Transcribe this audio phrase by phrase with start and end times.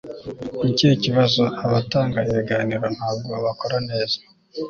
[0.61, 1.43] ni ikihe kibazo?
[1.65, 4.17] abatanga ibiganiro ntabwo bakora neza